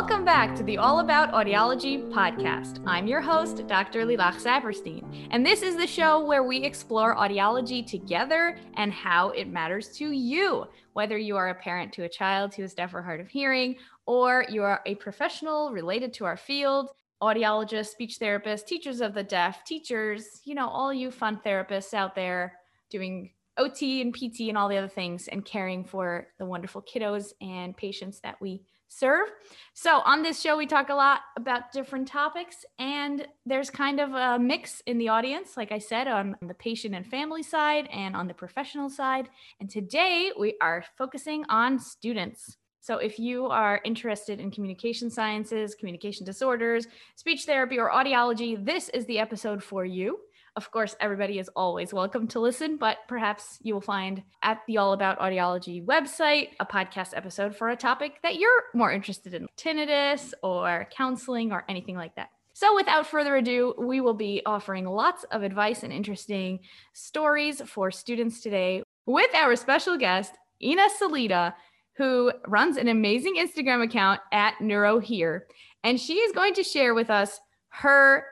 [0.00, 2.82] Welcome back to the All About Audiology podcast.
[2.86, 4.06] I'm your host, Dr.
[4.06, 9.48] Lilach Saperstein, and this is the show where we explore audiology together and how it
[9.48, 10.64] matters to you,
[10.94, 13.76] whether you are a parent to a child who is deaf or hard of hearing,
[14.06, 16.88] or you are a professional related to our field,
[17.22, 22.14] audiologists, speech therapists, teachers of the deaf, teachers, you know, all you fun therapists out
[22.14, 22.54] there
[22.88, 27.34] doing OT and PT and all the other things and caring for the wonderful kiddos
[27.42, 29.28] and patients that we serve.
[29.72, 34.12] So, on this show, we talk a lot about different topics, and there's kind of
[34.12, 38.14] a mix in the audience, like I said, on the patient and family side and
[38.16, 39.28] on the professional side.
[39.60, 42.56] And today we are focusing on students.
[42.80, 48.88] So, if you are interested in communication sciences, communication disorders, speech therapy, or audiology, this
[48.90, 50.18] is the episode for you.
[50.56, 54.78] Of course, everybody is always welcome to listen, but perhaps you will find at the
[54.78, 59.46] All About Audiology website a podcast episode for a topic that you're more interested in
[59.56, 62.30] tinnitus or counseling or anything like that.
[62.52, 66.58] So, without further ado, we will be offering lots of advice and interesting
[66.94, 71.54] stories for students today with our special guest, Ina Salida,
[71.96, 75.42] who runs an amazing Instagram account at NeuroHear.
[75.84, 78.24] And she is going to share with us her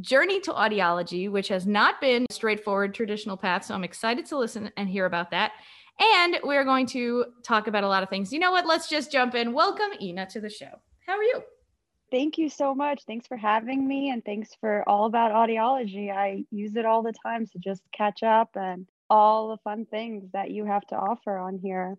[0.00, 3.64] journey to audiology, which has not been straightforward traditional path.
[3.64, 5.52] So I'm excited to listen and hear about that.
[5.98, 8.32] And we're going to talk about a lot of things.
[8.32, 8.66] You know what?
[8.66, 9.52] Let's just jump in.
[9.52, 10.80] Welcome, Ina, to the show.
[11.06, 11.42] How are you?
[12.10, 13.02] Thank you so much.
[13.06, 16.14] Thanks for having me and thanks for all about audiology.
[16.14, 20.30] I use it all the time to just catch up and all the fun things
[20.32, 21.96] that you have to offer on here.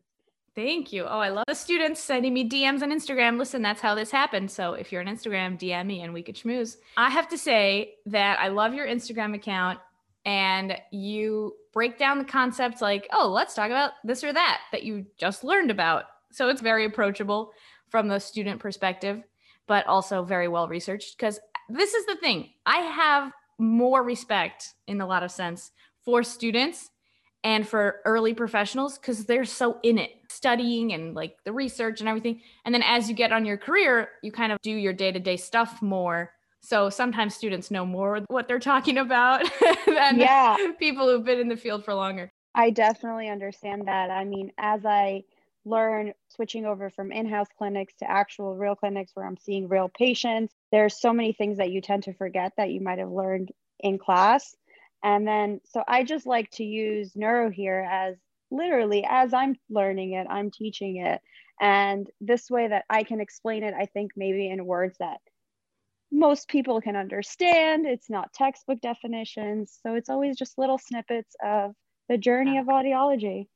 [0.58, 1.04] Thank you.
[1.04, 3.38] Oh, I love the students sending me DMs on Instagram.
[3.38, 4.50] Listen, that's how this happened.
[4.50, 6.78] So if you're on Instagram, DM me and we could schmooze.
[6.98, 9.78] I have to say that I love your Instagram account
[10.26, 14.82] and you break down the concepts like, oh, let's talk about this or that that
[14.82, 16.06] you just learned about.
[16.32, 17.52] So it's very approachable
[17.92, 19.22] from the student perspective,
[19.68, 21.20] but also very well researched.
[21.20, 21.40] Because
[21.70, 25.70] this is the thing I have more respect in a lot of sense
[26.04, 26.90] for students
[27.44, 32.10] and for early professionals because they're so in it studying and like the research and
[32.10, 32.42] everything.
[32.66, 35.82] And then as you get on your career you kind of do your day-to-day stuff
[35.82, 36.32] more.
[36.62, 39.44] So sometimes students know more what they're talking about
[39.86, 40.56] than yeah.
[40.80, 42.32] people who've been in the field for longer.
[42.56, 44.10] I definitely understand that.
[44.10, 45.24] I mean as i
[45.66, 50.54] learn switching over from in-house clinics to actual real clinics where i'm seeing real patients
[50.72, 53.98] there's so many things that you tend to forget that you might have learned in
[53.98, 54.56] class.
[55.04, 58.16] And then, so I just like to use NeuroHear as
[58.52, 61.22] literally as I'm learning it, I'm teaching it.
[61.60, 65.20] And this way that I can explain it, I think maybe in words that
[66.12, 67.86] most people can understand.
[67.86, 69.78] It's not textbook definitions.
[69.84, 71.74] So it's always just little snippets of
[72.10, 73.48] the journey of audiology.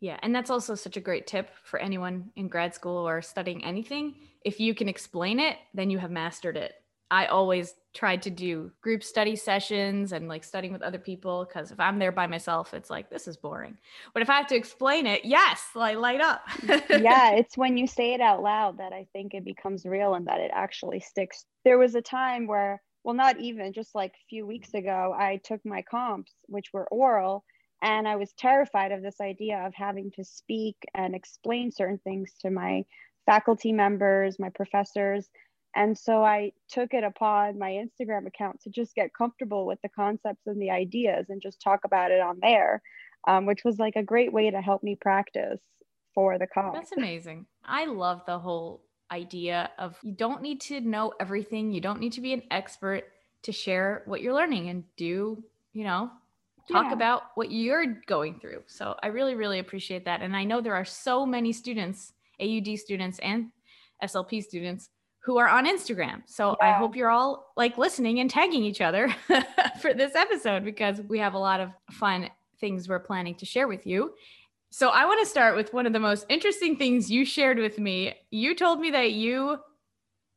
[0.00, 3.64] Yeah, and that's also such a great tip for anyone in grad school or studying
[3.64, 4.16] anything.
[4.44, 6.74] If you can explain it, then you have mastered it.
[7.10, 11.70] I always tried to do group study sessions and like studying with other people because
[11.70, 13.78] if I'm there by myself, it's like this is boring.
[14.12, 16.42] But if I have to explain it, yes, like light up.
[16.90, 20.26] yeah, it's when you say it out loud that I think it becomes real and
[20.26, 21.46] that it actually sticks.
[21.64, 25.40] There was a time where, well, not even just like a few weeks ago, I
[25.44, 27.44] took my comps, which were oral,
[27.82, 32.32] and I was terrified of this idea of having to speak and explain certain things
[32.40, 32.84] to my
[33.26, 35.28] faculty members, my professors
[35.76, 39.90] and so I took it upon my Instagram account to just get comfortable with the
[39.90, 42.80] concepts and the ideas and just talk about it on there,
[43.28, 45.60] um, which was like a great way to help me practice
[46.14, 46.72] for the comp.
[46.72, 47.44] That's amazing.
[47.62, 52.14] I love the whole idea of you don't need to know everything, you don't need
[52.14, 53.04] to be an expert
[53.42, 55.44] to share what you're learning and do,
[55.74, 56.10] you know,
[56.72, 56.94] talk yeah.
[56.94, 58.62] about what you're going through.
[58.66, 60.22] So I really, really appreciate that.
[60.22, 63.50] And I know there are so many students, AUD students and
[64.02, 64.88] SLP students
[65.26, 66.22] who are on Instagram.
[66.24, 66.68] So yeah.
[66.68, 69.12] I hope you're all like listening and tagging each other
[69.80, 72.30] for this episode because we have a lot of fun
[72.60, 74.14] things we're planning to share with you.
[74.70, 77.76] So I want to start with one of the most interesting things you shared with
[77.76, 78.14] me.
[78.30, 79.58] You told me that you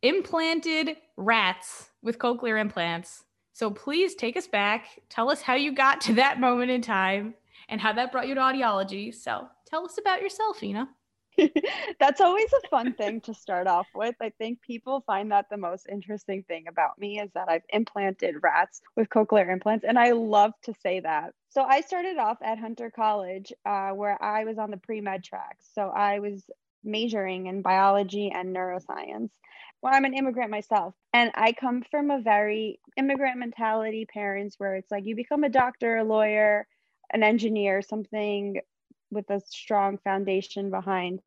[0.01, 3.25] implanted rats with cochlear implants.
[3.53, 4.87] So please take us back.
[5.07, 7.35] Tell us how you got to that moment in time
[7.67, 9.13] and how that brought you to audiology.
[9.13, 10.89] So tell us about yourself, Ina.
[11.99, 14.15] That's always a fun thing to start off with.
[14.21, 18.35] I think people find that the most interesting thing about me is that I've implanted
[18.41, 21.33] rats with cochlear implants, and I love to say that.
[21.49, 25.23] So I started off at Hunter College, uh, where I was on the pre med
[25.23, 25.57] track.
[25.73, 26.43] So I was
[26.83, 29.29] majoring in biology and neuroscience.
[29.81, 34.75] Well, I'm an immigrant myself, and I come from a very immigrant mentality parents where
[34.75, 36.67] it's like you become a doctor, a lawyer,
[37.11, 38.59] an engineer, something
[39.11, 41.21] with a strong foundation behind.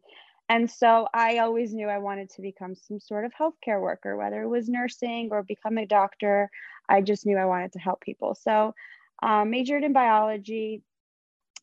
[0.49, 4.43] And so I always knew I wanted to become some sort of healthcare worker, whether
[4.43, 6.51] it was nursing or become a doctor.
[6.89, 8.35] I just knew I wanted to help people.
[8.35, 8.75] So
[9.23, 10.83] um, majored in biology.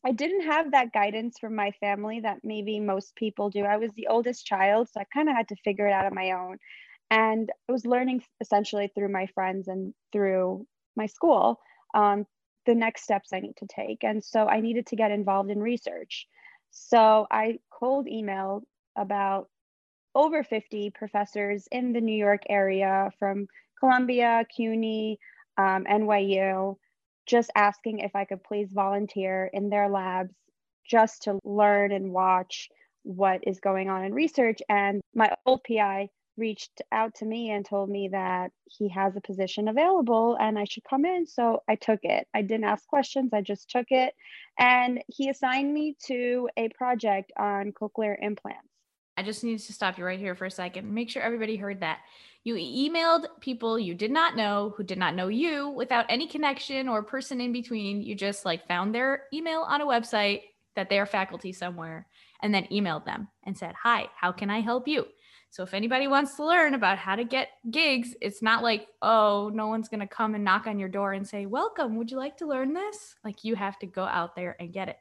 [0.04, 3.64] I didn't have that guidance from my family that maybe most people do.
[3.64, 6.14] I was the oldest child, so I kind of had to figure it out on
[6.14, 6.56] my own.
[7.10, 10.66] And I was learning essentially through my friends and through
[10.96, 11.60] my school
[11.94, 12.26] um,
[12.66, 14.04] the next steps I need to take.
[14.04, 16.26] And so I needed to get involved in research.
[16.70, 18.62] So I cold emailed
[18.96, 19.48] about
[20.14, 23.46] over 50 professors in the New York area from
[23.78, 25.18] Columbia, CUNY,
[25.56, 26.76] um, NYU,
[27.26, 30.34] just asking if I could please volunteer in their labs
[30.88, 32.68] just to learn and watch
[33.02, 34.60] what is going on in research.
[34.68, 36.08] And my old PI
[36.40, 40.64] reached out to me and told me that he has a position available and I
[40.64, 41.26] should come in.
[41.26, 42.26] So I took it.
[42.34, 44.14] I didn't ask questions, I just took it.
[44.58, 48.66] And he assigned me to a project on cochlear implants.
[49.16, 50.92] I just need to stop you right here for a second.
[50.92, 51.98] Make sure everybody heard that.
[52.42, 56.88] You emailed people you did not know who did not know you without any connection
[56.88, 58.00] or person in between.
[58.00, 60.42] You just like found their email on a website
[60.74, 62.06] that they are faculty somewhere
[62.40, 65.04] and then emailed them and said, Hi, how can I help you?
[65.50, 69.50] So if anybody wants to learn about how to get gigs, it's not like, oh,
[69.52, 72.16] no one's going to come and knock on your door and say, Welcome, would you
[72.16, 73.16] like to learn this?
[73.24, 74.98] Like you have to go out there and get it.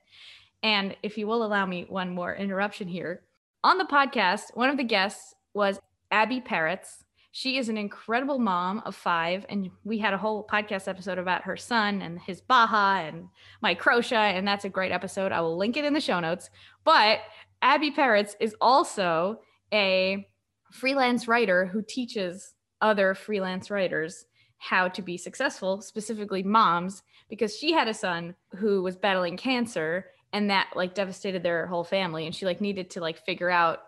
[0.63, 3.22] And if you will allow me one more interruption here,
[3.63, 5.80] on the podcast, one of the guests was
[6.12, 7.04] Abby Parrots.
[7.31, 11.44] She is an incredible mom of five, and we had a whole podcast episode about
[11.44, 13.28] her son and his Baha and
[13.62, 15.31] my microtia, and that's a great episode.
[15.31, 16.50] I will link it in the show notes.
[16.84, 17.19] But
[17.62, 19.42] Abby Parrots is also
[19.72, 20.28] a
[20.71, 24.25] freelance writer who teaches other freelance writers
[24.57, 30.07] how to be successful, specifically moms, because she had a son who was battling cancer
[30.33, 33.80] and that like devastated their whole family and she like needed to like figure out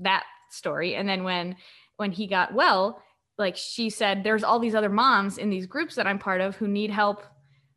[0.00, 0.94] that story.
[0.96, 1.56] And then when
[1.96, 3.02] when he got well
[3.36, 6.56] like she said there's all these other moms in these groups that i'm part of
[6.56, 7.22] who need help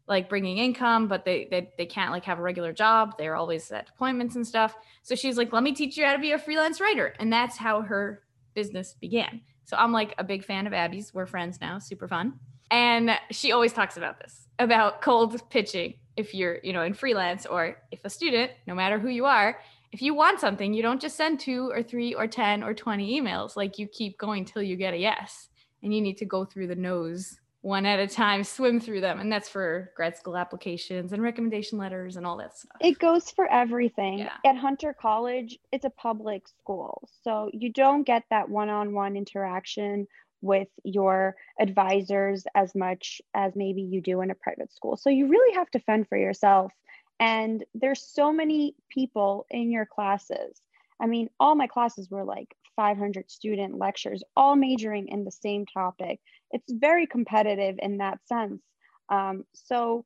[0.07, 3.17] like bringing income but they they, they can't like have a regular job.
[3.17, 4.75] They're always at appointments and stuff.
[5.01, 7.13] So she's like let me teach you how to be a freelance writer.
[7.19, 8.21] And that's how her
[8.53, 9.41] business began.
[9.65, 11.13] So i'm like a big fan of abby's.
[11.13, 11.79] We're friends now.
[11.79, 12.33] Super fun.
[12.71, 15.95] And she always talks about this about cold pitching.
[16.15, 19.59] If you're, you know, in freelance or if a student, no matter who you are,
[19.91, 23.21] if you want something, you don't just send two or three or 10 or 20
[23.21, 23.55] emails.
[23.55, 25.49] Like you keep going till you get a yes.
[25.81, 29.21] And you need to go through the no's one at a time, swim through them.
[29.21, 32.75] And that's for grad school applications and recommendation letters and all that stuff.
[32.81, 34.19] It goes for everything.
[34.19, 34.33] Yeah.
[34.45, 37.07] At Hunter College, it's a public school.
[37.23, 40.07] So you don't get that one on one interaction
[40.41, 44.97] with your advisors as much as maybe you do in a private school.
[44.97, 46.73] So you really have to fend for yourself.
[47.21, 50.61] And there's so many people in your classes.
[51.01, 55.65] I mean, all my classes were like 500 student lectures, all majoring in the same
[55.65, 56.19] topic.
[56.51, 58.61] It's very competitive in that sense.
[59.09, 60.05] Um, so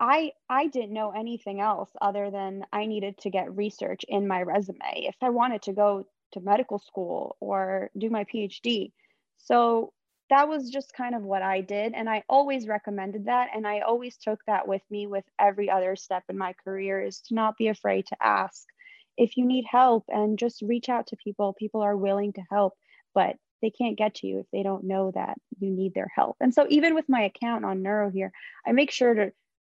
[0.00, 4.42] I I didn't know anything else other than I needed to get research in my
[4.42, 8.92] resume if I wanted to go to medical school or do my PhD.
[9.38, 9.92] So
[10.30, 11.94] that was just kind of what I did.
[11.94, 13.48] And I always recommended that.
[13.54, 17.20] And I always took that with me with every other step in my career is
[17.22, 18.66] to not be afraid to ask
[19.18, 21.52] if you need help and just reach out to people.
[21.52, 22.74] People are willing to help,
[23.14, 26.36] but they can't get to you if they don't know that you need their help.
[26.40, 28.30] And so even with my account on NeuroHear,
[28.66, 29.32] I make sure to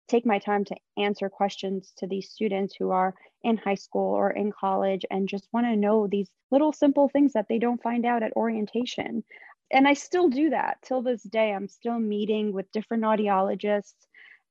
[0.06, 4.30] take my time to answer questions to these students who are in high school or
[4.30, 8.04] in college and just want to know these little simple things that they don't find
[8.04, 9.24] out at orientation
[9.70, 11.52] and I still do that till this day.
[11.52, 13.94] I'm still meeting with different audiologists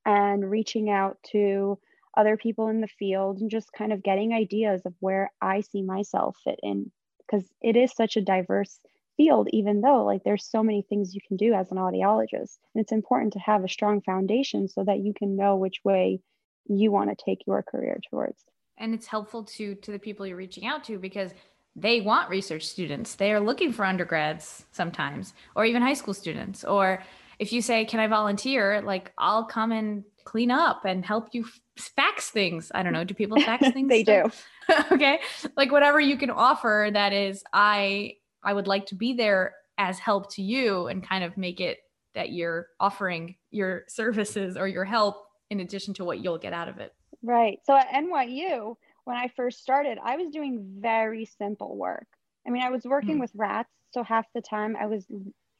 [0.06, 1.78] and reaching out to
[2.20, 5.82] other people in the field and just kind of getting ideas of where I see
[5.82, 8.78] myself fit in because it is such a diverse
[9.16, 12.82] field even though like there's so many things you can do as an audiologist and
[12.82, 16.20] it's important to have a strong foundation so that you can know which way
[16.66, 18.44] you want to take your career towards
[18.78, 21.32] and it's helpful to to the people you're reaching out to because
[21.76, 23.14] they want research students.
[23.14, 26.64] They are looking for undergrads sometimes, or even high school students.
[26.64, 27.02] Or
[27.38, 28.82] if you say, Can I volunteer?
[28.82, 31.46] Like, I'll come and clean up and help you
[31.76, 32.70] fax things.
[32.74, 33.04] I don't know.
[33.04, 33.88] Do people fax things?
[33.88, 34.30] they do.
[34.92, 35.20] okay.
[35.56, 39.98] Like, whatever you can offer that is, I, I would like to be there as
[39.98, 41.78] help to you and kind of make it
[42.14, 46.68] that you're offering your services or your help in addition to what you'll get out
[46.68, 46.92] of it.
[47.22, 47.58] Right.
[47.64, 52.06] So at NYU, when I first started, I was doing very simple work.
[52.46, 53.20] I mean, I was working mm.
[53.20, 55.04] with rats, so half the time I was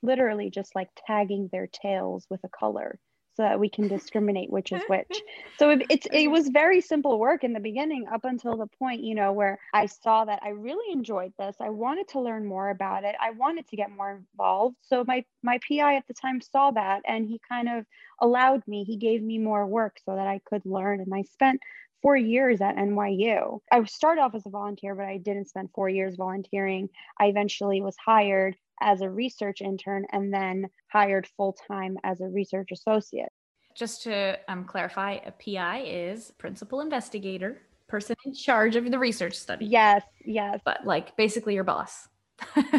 [0.02, 2.98] literally just like tagging their tails with a color.
[3.34, 5.20] So that we can discriminate which is which.
[5.58, 9.02] So it, it's it was very simple work in the beginning up until the point,
[9.02, 11.56] you know, where I saw that I really enjoyed this.
[11.60, 13.14] I wanted to learn more about it.
[13.20, 14.76] I wanted to get more involved.
[14.80, 17.84] So my my PI at the time saw that and he kind of
[18.20, 18.84] allowed me.
[18.84, 21.60] He gave me more work so that I could learn and I spent
[22.02, 23.60] four years at NYU.
[23.70, 26.88] I started off as a volunteer, but I didn't spend four years volunteering.
[27.18, 32.28] I eventually was hired as a research intern and then hired full time as a
[32.28, 33.30] research associate.
[33.74, 39.34] Just to um, clarify, a PI is principal investigator, person in charge of the research
[39.34, 39.66] study.
[39.66, 40.60] Yes, yes.
[40.64, 42.08] But like basically your boss.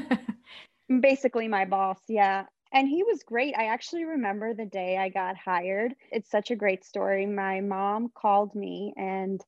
[1.02, 2.46] basically my boss, yeah.
[2.74, 3.56] And he was great.
[3.58, 5.94] I actually remember the day I got hired.
[6.12, 7.26] It's such a great story.
[7.26, 9.42] My mom called me and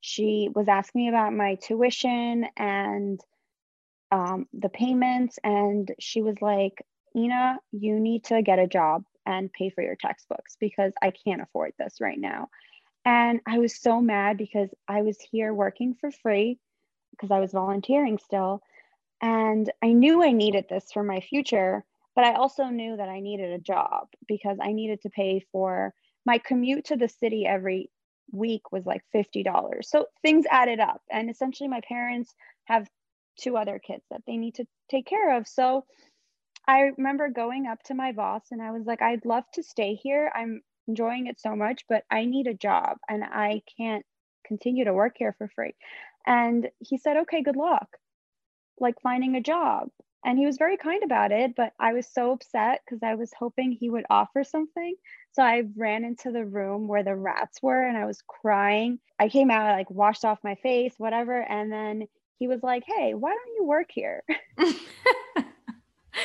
[0.00, 3.20] she was asking me about my tuition and
[4.10, 5.38] um, the payments.
[5.42, 6.84] And she was like,
[7.16, 11.42] Ina, you need to get a job and pay for your textbooks because I can't
[11.42, 12.48] afford this right now.
[13.04, 16.58] And I was so mad because I was here working for free
[17.12, 18.62] because I was volunteering still.
[19.20, 21.84] And I knew I needed this for my future,
[22.14, 25.94] but I also knew that I needed a job because I needed to pay for
[26.24, 27.90] my commute to the city every
[28.32, 29.84] week was like $50.
[29.84, 31.00] So things added up.
[31.10, 32.34] And essentially, my parents
[32.66, 32.88] have
[33.38, 35.46] two other kids that they need to take care of.
[35.46, 35.84] So
[36.66, 39.94] I remember going up to my boss and I was like, I'd love to stay
[39.94, 40.30] here.
[40.34, 44.04] I'm enjoying it so much, but I need a job and I can't
[44.46, 45.74] continue to work here for free.
[46.26, 47.88] And he said, Okay, good luck,
[48.80, 49.88] like finding a job.
[50.24, 53.30] And he was very kind about it, but I was so upset because I was
[53.38, 54.94] hoping he would offer something.
[55.32, 58.98] So I ran into the room where the rats were and I was crying.
[59.18, 61.40] I came out, I like washed off my face, whatever.
[61.40, 64.22] And then he was like, Hey, why don't you work here?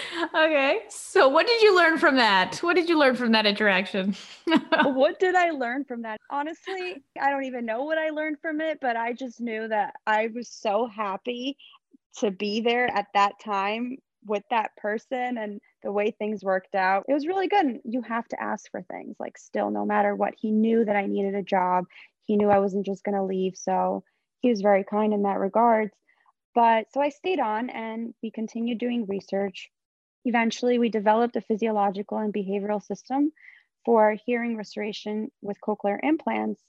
[0.36, 0.80] okay.
[0.90, 2.58] So, what did you learn from that?
[2.58, 4.16] What did you learn from that interaction?
[4.84, 6.20] what did I learn from that?
[6.30, 9.96] Honestly, I don't even know what I learned from it, but I just knew that
[10.08, 11.58] I was so happy
[12.20, 17.04] to be there at that time with that person and the way things worked out.
[17.10, 17.66] It was really good.
[17.66, 20.34] And you have to ask for things like, still, no matter what.
[20.38, 21.86] He knew that I needed a job,
[22.26, 23.56] he knew I wasn't just going to leave.
[23.58, 24.04] So,
[24.40, 25.94] he was very kind in that regards.
[26.56, 29.70] But so I stayed on and we continued doing research.
[30.26, 33.32] Eventually, we developed a physiological and behavioral system
[33.86, 36.62] for hearing restoration with cochlear implants,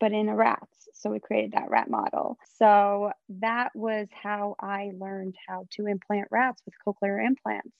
[0.00, 0.88] but in rats.
[0.94, 2.38] So we created that rat model.
[2.56, 7.76] So that was how I learned how to implant rats with cochlear implants.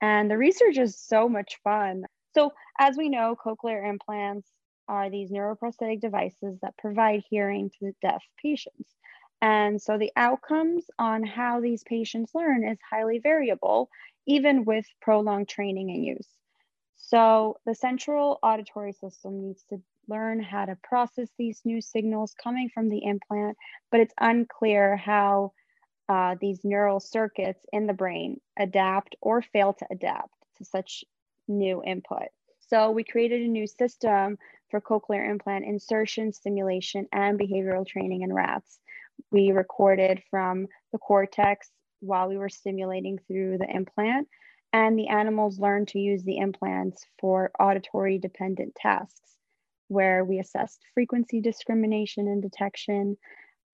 [0.00, 2.04] And the research is so much fun.
[2.34, 4.48] So, as we know, cochlear implants
[4.88, 8.94] are these neuroprosthetic devices that provide hearing to deaf patients.
[9.42, 13.90] And so the outcomes on how these patients learn is highly variable,
[14.26, 16.28] even with prolonged training and use.
[16.96, 22.70] So the central auditory system needs to learn how to process these new signals coming
[22.70, 23.56] from the implant,
[23.90, 25.52] but it's unclear how
[26.08, 31.04] uh, these neural circuits in the brain adapt or fail to adapt to such
[31.48, 32.28] new input.
[32.68, 34.38] So we created a new system
[34.70, 38.80] for cochlear implant insertion, stimulation, and behavioral training in rats
[39.30, 41.70] we recorded from the cortex
[42.00, 44.28] while we were stimulating through the implant.
[44.72, 49.36] And the animals learned to use the implants for auditory dependent tasks,
[49.88, 53.16] where we assessed frequency discrimination and detection.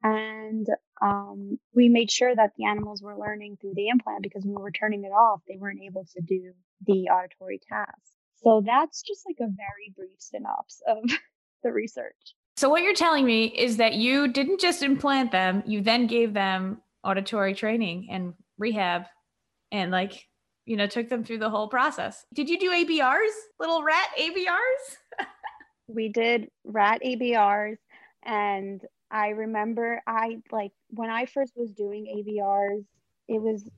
[0.02, 0.66] And
[1.00, 4.62] um, we made sure that the animals were learning through the implant because when we
[4.62, 6.52] were turning it off, they weren't able to do
[6.86, 8.10] the auditory tasks.
[8.44, 10.98] So that's just like a very brief synopsis of
[11.62, 12.34] the research.
[12.56, 16.34] So what you're telling me is that you didn't just implant them, you then gave
[16.34, 19.04] them auditory training and rehab
[19.70, 20.28] and like,
[20.66, 22.24] you know, took them through the whole process.
[22.34, 23.32] Did you do ABRs?
[23.58, 25.26] Little rat ABRs?
[25.88, 27.78] we did rat ABRs
[28.24, 32.84] and I remember I like when I first was doing ABRs,
[33.28, 33.68] it was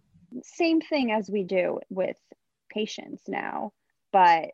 [0.42, 2.16] same thing as we do with
[2.70, 3.72] patients now,
[4.12, 4.50] but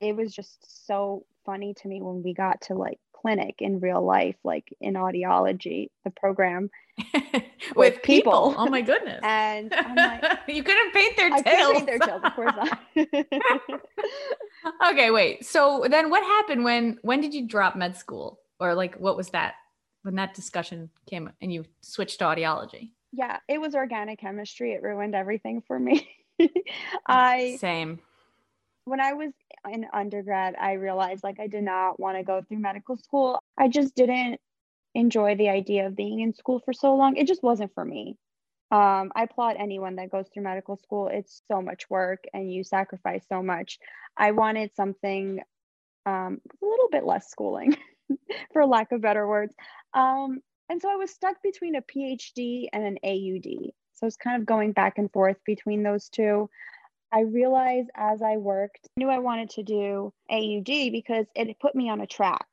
[0.00, 4.04] it was just so funny to me when we got to like clinic in real
[4.04, 6.70] life, like in audiology, the program
[7.14, 7.24] with,
[7.76, 8.50] with people.
[8.50, 8.54] people.
[8.58, 9.20] Oh my goodness!
[9.22, 11.72] and I'm like, you couldn't paint their I tails.
[11.72, 12.80] paint their tails, of course not.
[14.90, 15.46] okay, wait.
[15.46, 19.30] So then, what happened when when did you drop med school, or like what was
[19.30, 19.54] that
[20.02, 22.90] when that discussion came and you switched to audiology?
[23.12, 24.72] Yeah, it was organic chemistry.
[24.72, 26.08] It ruined everything for me.
[27.06, 28.00] I same
[28.84, 29.32] when I was
[29.70, 33.38] in undergrad, I realized like I did not want to go through medical school.
[33.56, 34.40] I just didn't
[34.94, 37.16] enjoy the idea of being in school for so long.
[37.16, 38.16] It just wasn't for me.
[38.70, 41.08] Um, I applaud anyone that goes through medical school.
[41.08, 43.78] It's so much work and you sacrifice so much.
[44.16, 45.40] I wanted something
[46.06, 47.76] um, a little bit less schooling,
[48.52, 49.54] for lack of better words.
[49.94, 53.72] Um, and so I was stuck between a PhD and an AUD.
[53.92, 56.48] So I was kind of going back and forth between those two.
[57.12, 61.74] I realized as I worked, I knew I wanted to do AUD because it put
[61.74, 62.46] me on a track.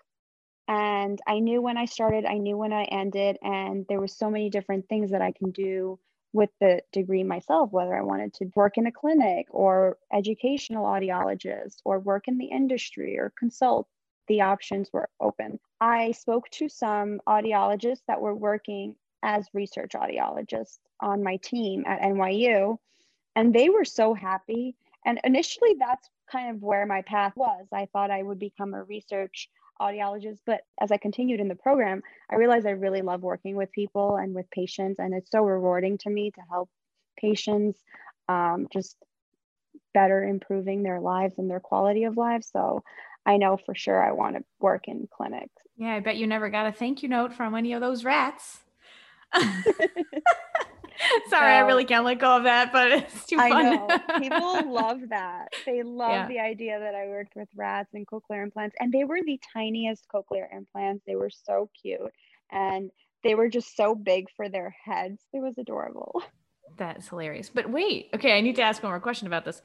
[0.67, 4.29] And I knew when I started, I knew when I ended, and there were so
[4.29, 5.97] many different things that I can do
[6.31, 11.77] with the degree myself, whether I wanted to work in a clinic or educational audiologist
[11.85, 13.87] or work in the industry or consult,
[14.27, 15.59] the options were open.
[15.81, 22.01] I spoke to some audiologists that were working as research audiologists on my team at
[22.01, 22.77] NYU,
[23.39, 24.75] and they were so happy.
[25.05, 27.65] And initially, that's kind of where my path was.
[27.71, 30.39] I thought I would become a research audiologist.
[30.45, 34.17] But as I continued in the program, I realized I really love working with people
[34.17, 34.99] and with patients.
[34.99, 36.69] And it's so rewarding to me to help
[37.17, 37.79] patients
[38.27, 38.97] um, just
[39.93, 42.43] better improving their lives and their quality of life.
[42.43, 42.83] So
[43.25, 45.55] I know for sure I want to work in clinics.
[45.77, 48.59] Yeah, I bet you never got a thank you note from any of those rats.
[51.29, 53.75] Sorry, I really can't let go of that, but it's too fun.
[53.75, 53.99] Know.
[54.19, 55.49] People love that.
[55.65, 56.27] They love yeah.
[56.27, 58.75] the idea that I worked with rats and cochlear implants.
[58.79, 61.03] And they were the tiniest cochlear implants.
[61.05, 62.11] They were so cute.
[62.51, 62.91] And
[63.23, 65.21] they were just so big for their heads.
[65.33, 66.23] It was adorable.
[66.77, 67.49] That's hilarious.
[67.49, 69.61] But wait, okay, I need to ask one more question about this.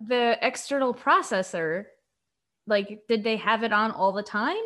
[0.00, 1.84] The external processor,
[2.66, 4.56] like, did they have it on all the time?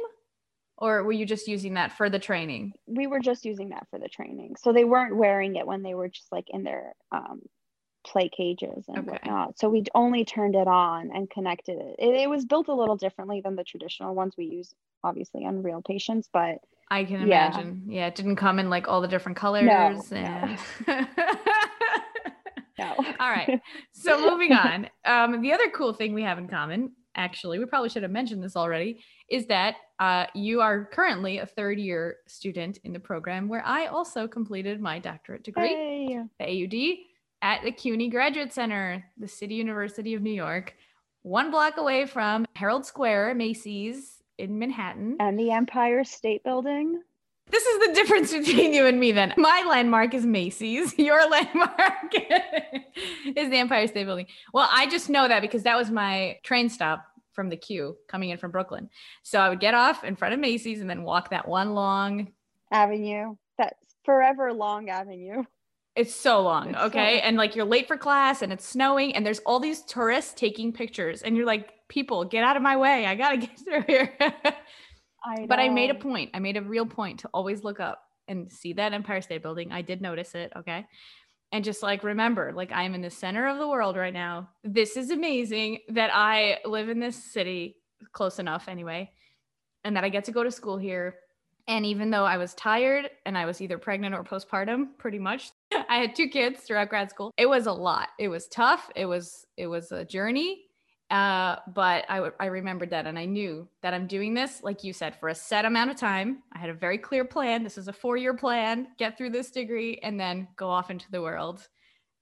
[0.79, 3.99] Or were you just using that for the training we were just using that for
[3.99, 7.41] the training so they weren't wearing it when they were just like in their um,
[8.07, 9.11] play cages and okay.
[9.11, 11.97] whatnot so we only turned it on and connected it.
[11.99, 15.63] it it was built a little differently than the traditional ones we use obviously on
[15.63, 16.59] real patients but
[16.91, 17.49] i can yeah.
[17.49, 20.95] imagine yeah it didn't come in like all the different colors no, and no.
[22.79, 22.95] no.
[23.19, 23.61] all right
[23.93, 27.89] so moving on um, the other cool thing we have in common actually, we probably
[27.89, 32.79] should have mentioned this already, is that uh, you are currently a third year student
[32.85, 36.23] in the program where I also completed my doctorate degree, hey.
[36.39, 36.99] the AUD,
[37.43, 40.75] at the CUNY Graduate Center, the City University of New York,
[41.23, 45.17] one block away from Herald Square, Macy's in Manhattan.
[45.21, 47.03] And the Empire State Building.
[47.49, 49.33] This is the difference between you and me then.
[49.37, 50.99] My landmark is Macy's.
[50.99, 52.13] Your landmark
[53.37, 54.27] is the Empire State Building.
[54.53, 58.31] Well, I just know that because that was my train stop from the Q coming
[58.31, 58.91] in from Brooklyn.
[59.23, 62.33] So I would get off in front of Macy's and then walk that one long
[62.73, 63.37] avenue.
[63.59, 65.45] That's forever long avenue.
[65.95, 67.19] It's so long, it's okay?
[67.19, 70.35] So- and like you're late for class and it's snowing and there's all these tourists
[70.35, 73.07] taking pictures and you're like, people, get out of my way.
[73.07, 74.15] I got to get through here.
[75.27, 76.31] I but I made a point.
[76.35, 79.73] I made a real point to always look up and see that Empire State Building.
[79.73, 80.87] I did notice it, okay?
[81.53, 84.51] And just like remember, like I'm in the center of the world right now.
[84.65, 87.77] This is amazing that I live in this city
[88.13, 89.11] close enough anyway,
[89.85, 91.17] and that I get to go to school here.
[91.69, 95.51] And even though I was tired and I was either pregnant or postpartum, pretty much,
[95.89, 97.33] I had two kids throughout grad school.
[97.37, 98.09] It was a lot.
[98.19, 98.91] It was tough.
[98.95, 100.66] It was it was a journey
[101.11, 104.83] uh, but I, w- I remembered that and I knew that I'm doing this, like
[104.83, 106.43] you said, for a set amount of time.
[106.53, 107.63] I had a very clear plan.
[107.63, 111.11] This is a four year plan, get through this degree and then go off into
[111.11, 111.69] the world.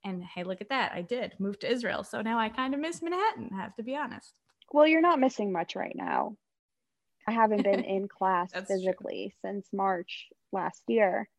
[0.05, 0.93] And hey, look at that.
[0.93, 2.05] I did move to Israel.
[2.05, 4.35] So now I kind of miss Manhattan, I have to be honest.
[4.71, 6.37] Well, you're not missing much right now.
[7.27, 9.51] I haven't been in class physically true.
[9.51, 11.31] since March last year.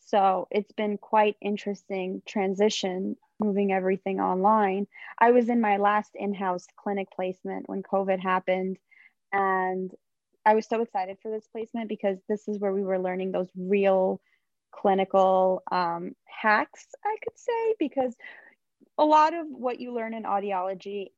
[0.00, 4.86] So it's been quite interesting transition moving everything online.
[5.18, 8.78] I was in my last in house clinic placement when COVID happened.
[9.32, 9.92] And
[10.44, 13.48] I was so excited for this placement because this is where we were learning those
[13.56, 14.20] real
[14.72, 18.14] clinical um, hacks, I could say, because
[18.96, 21.08] a lot of what you learn in audiology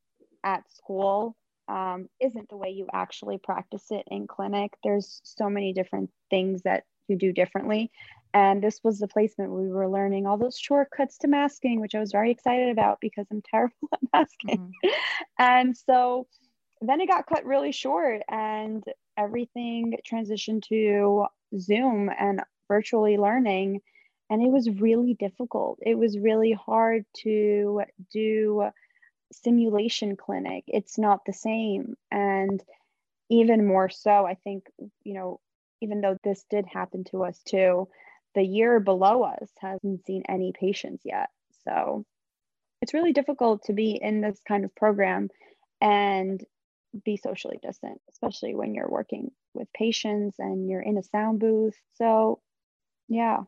[0.43, 1.35] at school
[1.67, 4.73] um, isn't the way you actually practice it in clinic.
[4.83, 7.91] There's so many different things that you do differently.
[8.33, 11.99] And this was the placement we were learning all those shortcuts to masking, which I
[11.99, 14.73] was very excited about because I'm terrible at masking.
[14.83, 14.89] Mm-hmm.
[15.37, 16.27] and so
[16.81, 18.83] then it got cut really short and
[19.17, 21.25] everything transitioned to
[21.59, 23.81] Zoom and virtually learning.
[24.29, 25.79] And it was really difficult.
[25.81, 27.81] It was really hard to
[28.13, 28.69] do
[29.33, 30.63] simulation clinic.
[30.67, 31.95] It's not the same.
[32.09, 32.63] And
[33.29, 34.65] even more so, I think,
[35.03, 35.39] you know,
[35.81, 37.87] even though this did happen to us too,
[38.35, 41.29] the year below us hasn't seen any patients yet.
[41.65, 42.05] So
[42.81, 45.29] it's really difficult to be in this kind of program
[45.79, 46.43] and
[47.05, 51.75] be socially distant, especially when you're working with patients and you're in a sound booth.
[51.93, 52.39] So,
[53.07, 53.39] yeah.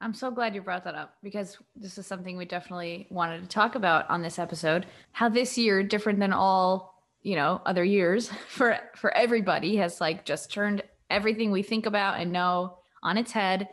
[0.00, 3.48] I'm so glad you brought that up because this is something we definitely wanted to
[3.48, 4.86] talk about on this episode.
[5.12, 10.24] How this year, different than all you know other years for for everybody has like
[10.24, 13.68] just turned everything we think about and know on its head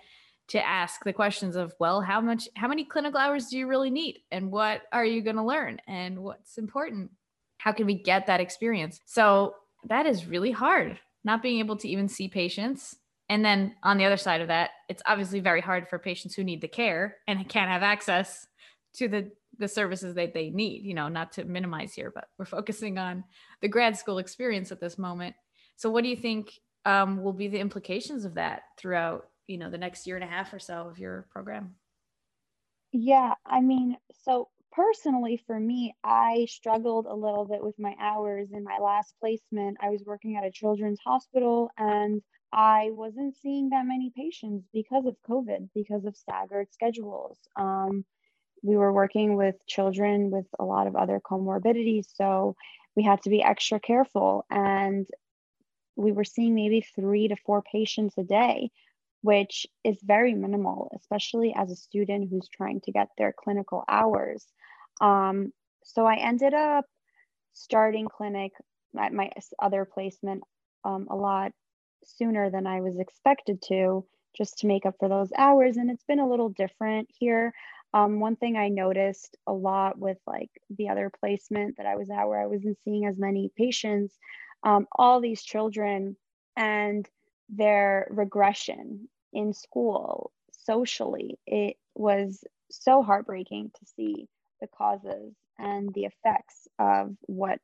[0.49, 3.89] to ask the questions of well how much how many clinical hours do you really
[3.89, 4.19] need?
[4.31, 5.79] And what are you going to learn?
[5.87, 7.11] And what's important?
[7.57, 8.99] How can we get that experience?
[9.05, 12.95] So that is really hard not being able to even see patients.
[13.27, 16.43] And then on the other side of that it's obviously very hard for patients who
[16.43, 18.47] need the care and can't have access
[18.95, 22.45] to the the services that they need you know not to minimize here but we're
[22.45, 23.23] focusing on
[23.61, 25.35] the grad school experience at this moment.
[25.75, 26.53] So what do you think
[26.85, 30.27] um, will be the implications of that throughout you know the next year and a
[30.27, 31.75] half or so of your program?
[32.91, 38.49] Yeah i mean so personally for me i struggled a little bit with my hours.
[38.53, 42.21] In my last placement i was working at a children's hospital and
[42.53, 47.37] i wasn't seeing that many patients because of covid because of staggered schedules.
[47.55, 48.05] Um,
[48.61, 52.55] we were working with children with a lot of other comorbidities so
[52.95, 55.07] we had to be extra careful and
[55.95, 58.69] we were seeing maybe three to four patients a day
[59.21, 64.45] which is very minimal, especially as a student who's trying to get their clinical hours.
[65.01, 65.51] Um,
[65.83, 66.85] so I ended up
[67.53, 68.51] starting clinic
[68.97, 69.29] at my
[69.61, 70.43] other placement
[70.85, 71.51] um, a lot
[72.03, 74.05] sooner than I was expected to,
[74.37, 75.77] just to make up for those hours.
[75.77, 77.53] And it's been a little different here.
[77.93, 82.09] Um, one thing I noticed a lot with like the other placement that I was
[82.09, 84.17] at, where I wasn't seeing as many patients,
[84.63, 86.15] um, all these children
[86.55, 87.07] and
[87.49, 94.27] their regression in school socially it was so heartbreaking to see
[94.61, 97.59] the causes and the effects of what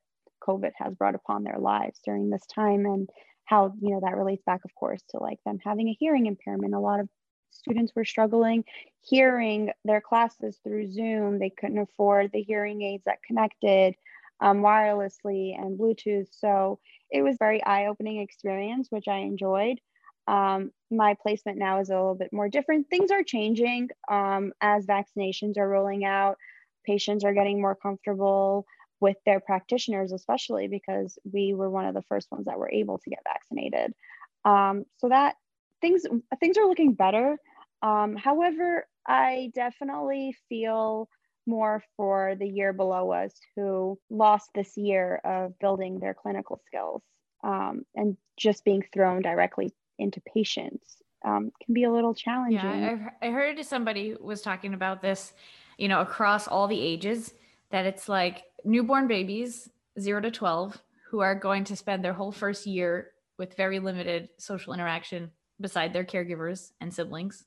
[0.46, 3.10] covid has brought upon their lives during this time and
[3.46, 6.74] how you know that relates back of course to like them having a hearing impairment.
[6.74, 7.08] A lot of
[7.52, 8.66] students were struggling
[9.02, 11.40] hearing their classes through zoom.
[11.40, 13.96] They couldn't afford the hearing aids that connected
[14.42, 16.28] um, wirelessly and bluetooth.
[16.32, 19.80] So it was very eye-opening experience which i enjoyed.
[20.28, 22.90] Um, my placement now is a little bit more different.
[22.90, 26.38] Things are changing um, as vaccinations are rolling out.
[26.84, 28.66] Patients are getting more comfortable
[29.00, 32.98] with their practitioners especially because we were one of the first ones that were able
[32.98, 33.94] to get vaccinated.
[34.46, 35.36] Um, so that
[35.82, 36.04] things
[36.40, 37.38] things are looking better.
[37.82, 41.08] Um, however i definitely feel
[41.46, 47.02] more for the year below us who lost this year of building their clinical skills
[47.44, 52.60] um, and just being thrown directly into patients um, can be a little challenging.
[52.60, 55.34] Yeah, I, I heard somebody was talking about this,
[55.78, 57.34] you know, across all the ages,
[57.72, 62.32] that it's like newborn babies, zero to 12, who are going to spend their whole
[62.32, 67.46] first year with very limited social interaction beside their caregivers and siblings.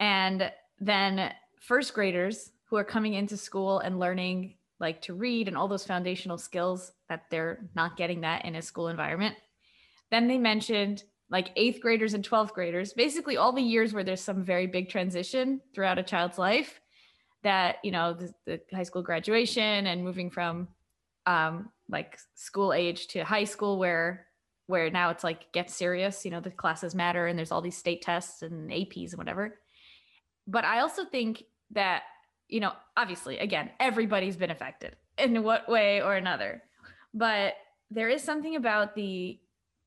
[0.00, 5.56] And then first graders who are coming into school and learning like to read and
[5.56, 9.36] all those foundational skills that they're not getting that in a school environment.
[10.10, 14.20] Then they mentioned like eighth graders and 12th graders, basically all the years where there's
[14.20, 16.80] some very big transition throughout a child's life
[17.44, 20.66] that, you know, the, the high school graduation and moving from
[21.26, 24.26] um, like school age to high school where
[24.66, 27.76] where now it's like get serious, you know, the classes matter and there's all these
[27.76, 29.60] state tests and APs and whatever.
[30.48, 32.02] But I also think that,
[32.54, 36.62] you know, obviously, again, everybody's been affected in what way or another.
[37.12, 37.54] But
[37.90, 39.40] there is something about the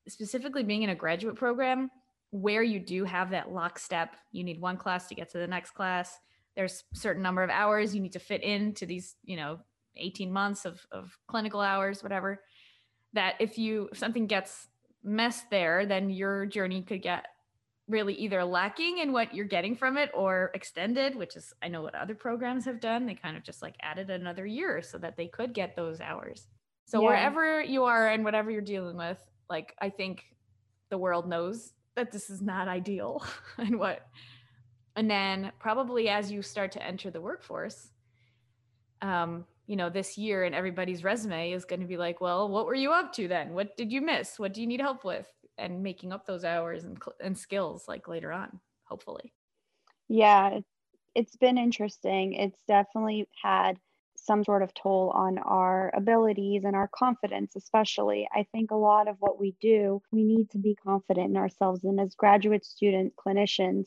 [0.10, 1.90] specifically being in a graduate program
[2.32, 5.72] where you do have that lockstep, you need one class to get to the next
[5.72, 6.20] class.
[6.58, 9.60] There's certain number of hours you need to fit into these, you know,
[9.96, 12.44] 18 months of, of clinical hours, whatever.
[13.14, 14.68] That if you if something gets
[15.06, 17.28] messed there, then your journey could get
[17.88, 21.82] really either lacking in what you're getting from it or extended, which is I know
[21.82, 23.06] what other programs have done.
[23.06, 26.48] They kind of just like added another year so that they could get those hours.
[26.86, 27.08] So yeah.
[27.08, 29.20] wherever you are and whatever you're dealing with,
[29.50, 30.26] like i think
[30.90, 33.26] the world knows that this is not ideal
[33.58, 34.08] and what
[34.96, 37.90] and then probably as you start to enter the workforce
[39.02, 42.66] um you know this year and everybody's resume is going to be like well what
[42.66, 45.28] were you up to then what did you miss what do you need help with
[45.58, 49.34] and making up those hours and, and skills like later on hopefully
[50.08, 50.60] yeah
[51.16, 53.78] it's been interesting it's definitely had
[54.28, 58.28] some sort of toll on our abilities and our confidence, especially.
[58.36, 61.84] I think a lot of what we do, we need to be confident in ourselves.
[61.84, 63.86] And as graduate student clinicians,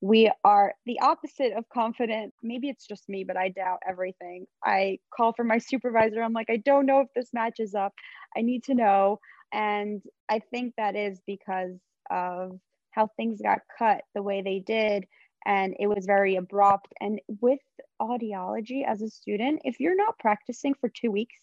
[0.00, 2.32] we are the opposite of confident.
[2.42, 4.46] Maybe it's just me, but I doubt everything.
[4.64, 6.22] I call for my supervisor.
[6.22, 7.92] I'm like, I don't know if this matches up.
[8.36, 9.20] I need to know.
[9.52, 11.78] And I think that is because
[12.10, 12.58] of
[12.90, 15.06] how things got cut the way they did
[15.44, 16.92] and it was very abrupt.
[17.00, 17.60] And with
[18.00, 21.34] audiology as a student, if you're not practicing for two weeks,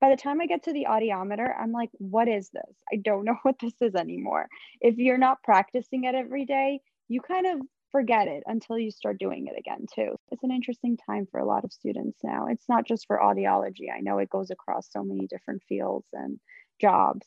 [0.00, 2.76] by the time I get to the audiometer, I'm like, what is this?
[2.92, 4.46] I don't know what this is anymore.
[4.80, 7.60] If you're not practicing it every day, you kind of
[7.92, 10.16] forget it until you start doing it again, too.
[10.30, 12.46] It's an interesting time for a lot of students now.
[12.48, 16.38] It's not just for audiology, I know it goes across so many different fields and
[16.80, 17.26] jobs.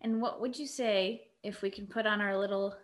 [0.00, 2.74] And what would you say if we can put on our little,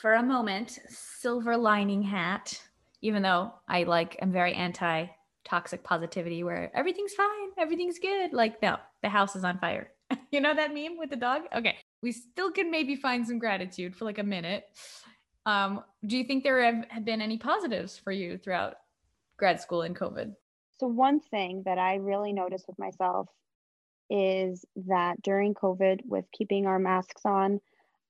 [0.00, 2.60] for a moment, silver lining hat?
[3.02, 5.06] Even though I like, I'm very anti
[5.44, 8.32] toxic positivity where everything's fine, everything's good.
[8.32, 9.90] Like, no, the house is on fire.
[10.30, 11.42] you know that meme with the dog?
[11.54, 11.76] Okay.
[12.02, 14.64] We still can maybe find some gratitude for like a minute.
[15.46, 18.76] Um, do you think there have, have been any positives for you throughout
[19.36, 20.34] grad school and COVID?
[20.78, 23.28] So, one thing that I really noticed with myself
[24.10, 27.60] is that during COVID, with keeping our masks on,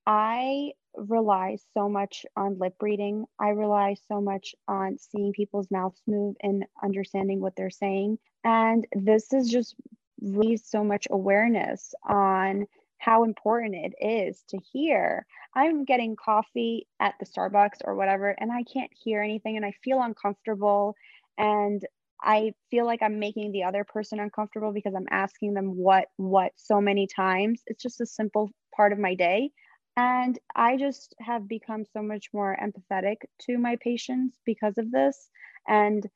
[0.06, 3.24] I rely so much on lip reading.
[3.38, 8.18] I rely so much on seeing people's mouths move and understanding what they're saying.
[8.44, 9.74] And this is just
[10.20, 12.66] raised so much awareness on
[12.98, 15.26] how important it is to hear.
[15.54, 19.74] I'm getting coffee at the Starbucks or whatever, and I can't hear anything and I
[19.82, 20.96] feel uncomfortable.
[21.36, 21.84] And
[22.24, 26.52] I feel like I'm making the other person uncomfortable because I'm asking them what, what
[26.56, 27.62] so many times.
[27.66, 29.50] It's just a simple part of my day.
[29.96, 35.28] And I just have become so much more empathetic to my patients because of this.
[35.68, 36.08] And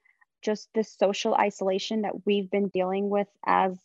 [0.43, 3.77] just this social isolation that we've been dealing with as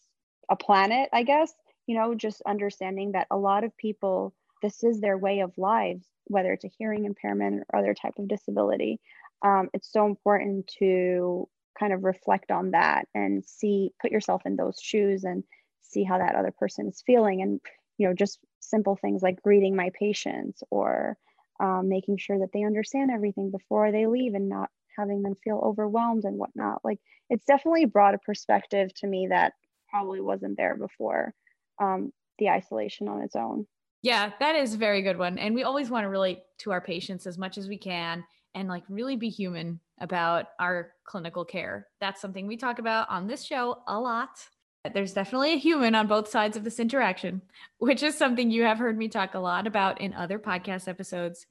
[0.49, 1.53] a planet, I guess,
[1.87, 6.07] you know, just understanding that a lot of people, this is their way of lives,
[6.25, 8.99] whether it's a hearing impairment or other type of disability.
[9.43, 14.55] Um, it's so important to kind of reflect on that and see, put yourself in
[14.55, 15.43] those shoes and
[15.81, 17.41] see how that other person is feeling.
[17.41, 17.59] And,
[17.97, 21.17] you know, just simple things like greeting my patients or
[21.59, 25.61] um, making sure that they understand everything before they leave and not having them feel
[25.63, 26.81] overwhelmed and whatnot.
[26.83, 29.53] Like it's definitely brought a perspective to me that
[29.89, 31.33] probably wasn't there before
[31.81, 33.67] um, the isolation on its own.
[34.01, 35.37] Yeah, that is a very good one.
[35.37, 38.67] And we always want to relate to our patients as much as we can and
[38.67, 41.87] like really be human about our clinical care.
[41.99, 44.47] That's something we talk about on this show a lot.
[44.93, 47.41] There's definitely a human on both sides of this interaction,
[47.77, 51.45] which is something you have heard me talk a lot about in other podcast episodes.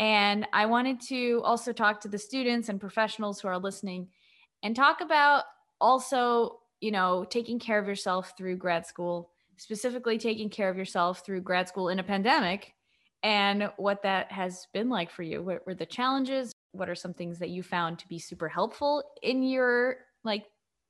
[0.00, 4.08] And I wanted to also talk to the students and professionals who are listening
[4.62, 5.44] and talk about
[5.80, 11.24] also, you know, taking care of yourself through grad school, specifically taking care of yourself
[11.24, 12.74] through grad school in a pandemic
[13.22, 15.42] and what that has been like for you.
[15.42, 16.52] What were the challenges?
[16.72, 20.46] What are some things that you found to be super helpful in your like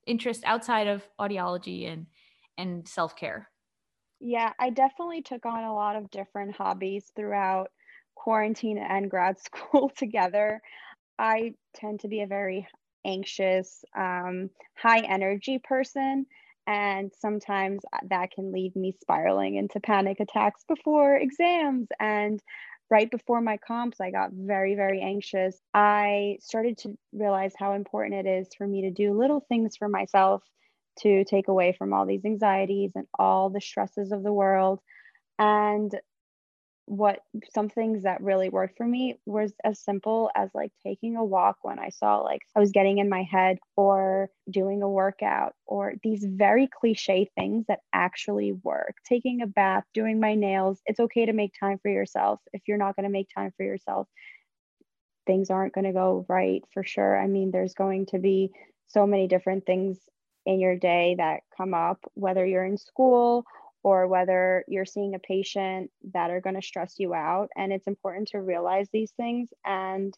[0.07, 2.07] interest outside of audiology and
[2.57, 3.51] and self-care?
[4.21, 7.73] Yeah, I definitely took on a lot of different hobbies throughout
[8.15, 10.61] quarantine and grad school together.
[11.19, 12.69] I tend to be a very
[13.07, 16.27] anxious, um, high energy person.
[16.67, 21.89] And sometimes that can leave me spiraling into panic attacks before exams.
[22.01, 22.43] And
[22.93, 25.59] right before my comps, I got very, very anxious.
[25.73, 29.89] I started to realize how important it is for me to do little things for
[29.89, 30.43] myself
[30.99, 34.79] to take away from all these anxieties and all the stresses of the world.
[35.39, 35.91] And
[36.87, 37.21] what
[37.55, 41.59] some things that really worked for me was as simple as like taking a walk
[41.63, 45.95] when I saw like I was getting in my head or doing a workout or
[46.03, 48.97] these very cliche things that actually work.
[49.09, 50.81] Taking a bath, doing my nails.
[50.87, 52.41] It's okay to make time for yourself.
[52.53, 54.09] If you're not going to make time for yourself,
[55.27, 57.19] things aren't going to go right for sure.
[57.19, 58.51] I mean, there's going to be
[58.89, 59.99] so many different things
[60.45, 63.45] in your day that come up, whether you're in school
[63.83, 67.49] or whether you're seeing a patient that are going to stress you out.
[67.57, 70.17] And it's important to realize these things and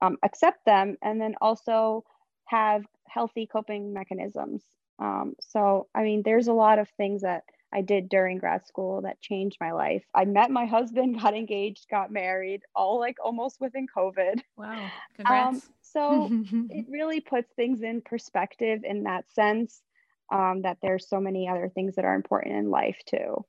[0.00, 2.04] um, accept them, and then also
[2.46, 4.62] have healthy coping mechanisms.
[4.98, 9.02] Um, so, I mean, there's a lot of things that I did during grad school
[9.02, 10.04] that changed my life.
[10.14, 14.40] I met my husband, got engaged, got married, all like almost within COVID.
[14.56, 14.90] Wow.
[15.16, 15.56] Congrats.
[15.56, 16.28] Um, so
[16.70, 19.82] it really puts things in perspective in that sense
[20.30, 23.44] um, that there's so many other things that are important in life too.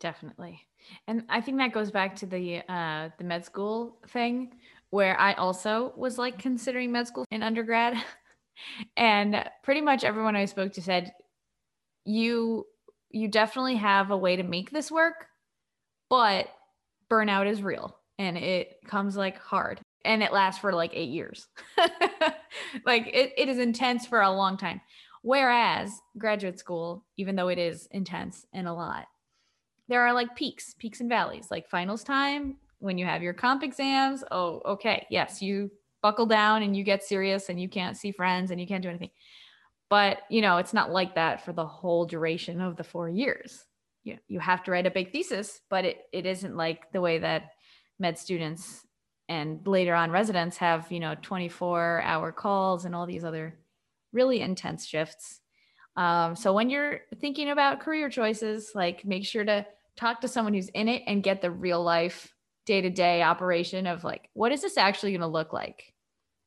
[0.00, 0.60] Definitely.
[1.06, 4.54] And I think that goes back to the uh, the med school thing
[4.90, 7.96] where I also was like considering med school in undergrad.
[8.96, 11.12] and pretty much everyone I spoke to said
[12.04, 12.66] you
[13.10, 15.26] you definitely have a way to make this work,
[16.08, 16.48] but
[17.10, 21.46] burnout is real and it comes like hard and it lasts for like eight years.
[22.86, 24.80] like it, it is intense for a long time.
[25.22, 29.06] Whereas graduate school, even though it is intense and a lot,
[29.88, 33.62] there are like peaks, peaks and valleys, like finals time when you have your comp
[33.62, 34.24] exams.
[34.30, 35.06] Oh, okay.
[35.10, 35.70] Yes, you
[36.02, 38.88] buckle down and you get serious and you can't see friends and you can't do
[38.88, 39.10] anything.
[39.88, 43.64] But, you know, it's not like that for the whole duration of the four years.
[44.02, 47.18] You, you have to write a big thesis, but it, it isn't like the way
[47.18, 47.50] that
[48.00, 48.84] med students
[49.28, 53.56] and later on residents have, you know, 24 hour calls and all these other
[54.12, 55.40] really intense shifts.
[55.96, 60.54] Um, so when you're thinking about career choices, like make sure to talk to someone
[60.54, 64.52] who's in it and get the real life day to day operation of like, what
[64.52, 65.92] is this actually going to look like?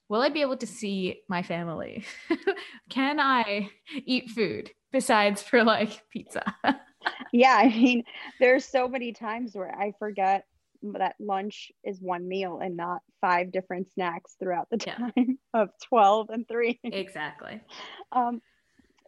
[0.08, 2.06] Will I be able to see my family?
[2.89, 3.69] Can I
[4.06, 6.56] eat food besides for like pizza?
[7.34, 8.04] yeah, I mean,
[8.39, 10.45] there's so many times where I forget
[10.93, 15.23] that lunch is one meal and not five different snacks throughout the time yeah.
[15.53, 17.61] of 12 and 3 exactly.
[18.11, 18.41] Um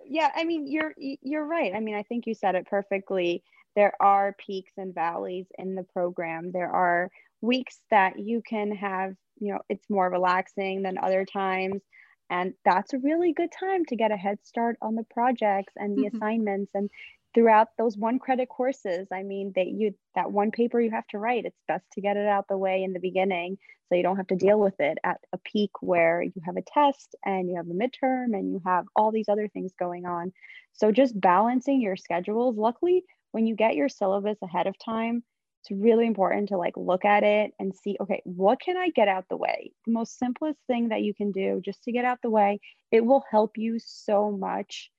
[0.10, 1.74] yeah i mean you're you're right.
[1.76, 3.44] I mean i think you said it perfectly.
[3.76, 6.52] There are peaks and valleys in the program.
[6.52, 7.10] There are
[7.42, 11.82] weeks that you can have you know it's more relaxing than other times.
[12.30, 15.98] And that's a really good time to get a head start on the projects and
[15.98, 16.18] the mm-hmm.
[16.18, 16.90] assignments and
[17.38, 21.20] throughout those one credit courses i mean that you that one paper you have to
[21.20, 24.18] write it's best to get it out the way in the beginning so you don't
[24.18, 27.56] have to deal with it at a peak where you have a test and you
[27.56, 30.34] have a midterm and you have all these other things going on.
[30.74, 35.24] So just balancing your schedules luckily when you get your syllabus ahead of time
[35.62, 39.08] it's really important to like look at it and see okay what can i get
[39.08, 39.72] out the way?
[39.86, 42.60] The most simplest thing that you can do just to get out the way
[42.92, 44.92] it will help you so much.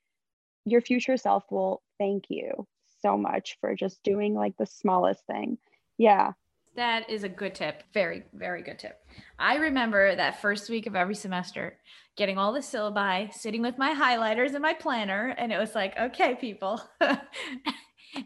[0.64, 2.66] Your future self will thank you
[3.02, 5.58] so much for just doing like the smallest thing.
[5.96, 6.32] Yeah.
[6.76, 7.82] That is a good tip.
[7.92, 9.00] Very, very good tip.
[9.38, 11.78] I remember that first week of every semester
[12.16, 15.34] getting all the syllabi, sitting with my highlighters and my planner.
[15.38, 16.80] And it was like, okay, people.
[17.00, 17.18] and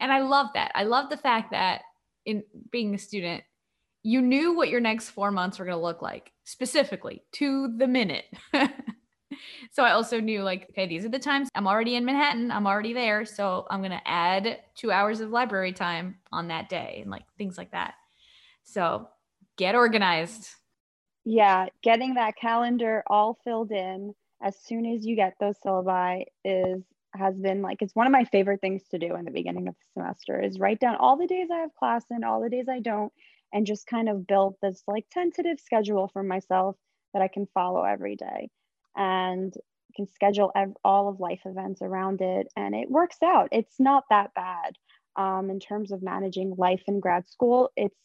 [0.00, 0.72] I love that.
[0.74, 1.82] I love the fact that
[2.24, 3.42] in being a student,
[4.02, 7.86] you knew what your next four months were going to look like specifically to the
[7.86, 8.24] minute.
[9.70, 12.50] so I also knew like, okay, these are the times I'm already in Manhattan.
[12.50, 13.24] I'm already there.
[13.24, 17.24] So I'm going to add two hours of library time on that day and like
[17.38, 17.94] things like that.
[18.64, 19.08] So
[19.56, 20.48] get organized.
[21.24, 21.66] Yeah.
[21.82, 26.82] Getting that calendar all filled in as soon as you get those syllabi is
[27.14, 29.74] has been like it's one of my favorite things to do in the beginning of
[29.74, 32.68] the semester is write down all the days I have class and all the days
[32.68, 33.12] I don't
[33.52, 36.76] and just kind of build this like tentative schedule for myself
[37.12, 38.48] that I can follow every day
[38.96, 39.52] and
[39.96, 40.52] can schedule
[40.84, 43.48] all of life events around it and it works out.
[43.52, 44.76] It's not that bad.
[45.14, 47.98] Um, in terms of managing life in grad school it's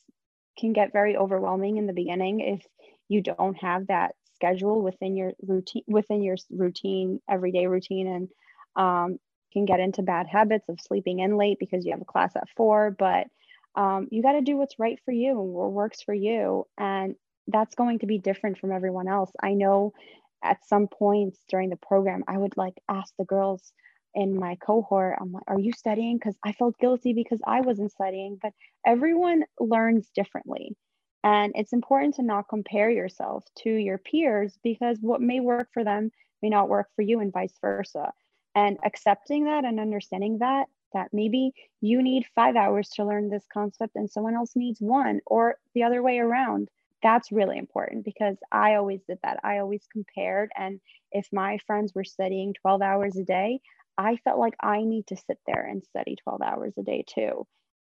[0.59, 2.65] can get very overwhelming in the beginning if
[3.07, 8.29] you don't have that schedule within your routine within your routine everyday routine and
[8.75, 9.19] um,
[9.53, 12.49] can get into bad habits of sleeping in late because you have a class at
[12.57, 13.27] four but
[13.75, 17.15] um, you got to do what's right for you and what works for you and
[17.47, 19.31] that's going to be different from everyone else.
[19.41, 19.93] I know
[20.43, 23.73] at some points during the program, I would like ask the girls
[24.15, 26.17] in my cohort, I'm like, are you studying?
[26.17, 28.51] Because I felt guilty because I wasn't studying, but
[28.85, 30.75] everyone learns differently.
[31.23, 35.83] And it's important to not compare yourself to your peers because what may work for
[35.83, 38.11] them may not work for you, and vice versa.
[38.55, 43.45] And accepting that and understanding that, that maybe you need five hours to learn this
[43.53, 46.69] concept and someone else needs one, or the other way around
[47.03, 49.39] that's really important because I always did that.
[49.43, 50.51] I always compared.
[50.57, 50.79] And
[51.11, 53.59] if my friends were studying 12 hours a day,
[53.97, 57.45] I felt like I need to sit there and study 12 hours a day too.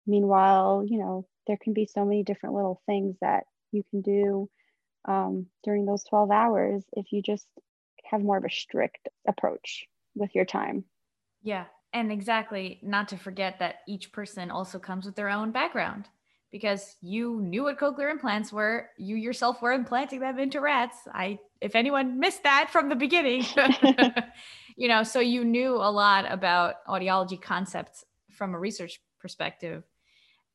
[0.07, 4.49] Meanwhile, you know, there can be so many different little things that you can do
[5.07, 7.47] um, during those 12 hours if you just
[8.05, 10.85] have more of a strict approach with your time.
[11.41, 11.65] Yeah.
[11.93, 16.09] And exactly, not to forget that each person also comes with their own background
[16.51, 18.89] because you knew what cochlear implants were.
[18.97, 20.97] You yourself were implanting them into rats.
[21.13, 23.45] I, if anyone missed that from the beginning,
[24.75, 29.84] you know, so you knew a lot about audiology concepts from a research perspective.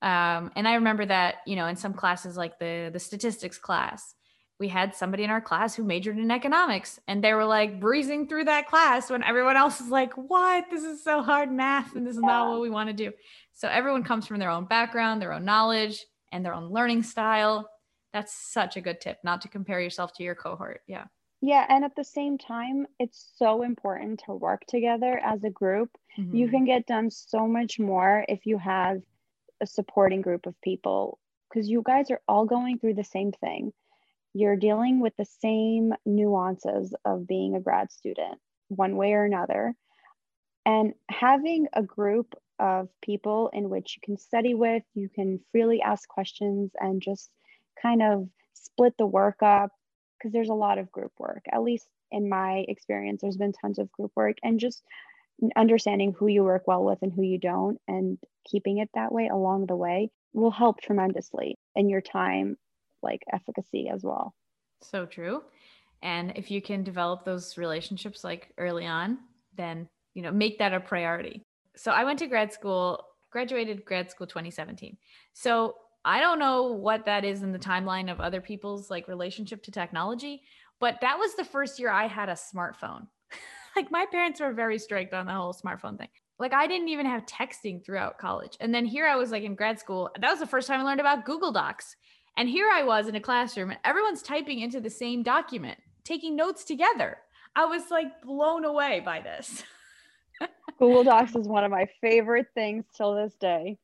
[0.02, 4.14] Um, and I remember that, you know, in some classes like the the statistics class,
[4.60, 8.28] we had somebody in our class who majored in economics and they were like breezing
[8.28, 10.66] through that class when everyone else is like what?
[10.70, 13.10] This is so hard math and this is not what we want to do.
[13.54, 17.70] So everyone comes from their own background their own knowledge and their own learning style.
[18.12, 21.04] That's such a good tip not to compare yourself to your cohort yeah.
[21.40, 25.90] Yeah and at the same time it's so important to work together as a group.
[26.18, 26.36] Mm-hmm.
[26.36, 29.00] you can get done so much more if you have
[29.62, 31.18] a supporting group of people
[31.48, 33.72] because you guys are all going through the same thing
[34.34, 39.74] you're dealing with the same nuances of being a grad student, one way or another.
[40.64, 45.80] And having a group of people in which you can study with, you can freely
[45.82, 47.30] ask questions and just
[47.80, 49.70] kind of split the work up
[50.18, 51.44] because there's a lot of group work.
[51.50, 54.82] At least in my experience, there's been tons of group work and just
[55.56, 59.28] understanding who you work well with and who you don't and keeping it that way
[59.28, 62.56] along the way will help tremendously in your time
[63.02, 64.34] like efficacy as well.
[64.82, 65.42] So true.
[66.02, 69.18] And if you can develop those relationships like early on,
[69.56, 71.44] then you know, make that a priority.
[71.76, 74.96] So I went to grad school, graduated grad school 2017.
[75.32, 75.74] So
[76.04, 79.70] I don't know what that is in the timeline of other people's like relationship to
[79.70, 80.42] technology,
[80.80, 83.06] but that was the first year I had a smartphone.
[83.76, 86.08] like my parents were very strict on the whole smartphone thing.
[86.38, 88.56] Like I didn't even have texting throughout college.
[88.60, 90.10] And then here I was like in grad school.
[90.18, 91.96] That was the first time I learned about Google Docs.
[92.36, 96.36] And here I was in a classroom and everyone's typing into the same document, taking
[96.36, 97.18] notes together.
[97.54, 99.62] I was like blown away by this.
[100.78, 103.78] Google Docs is one of my favorite things till this day.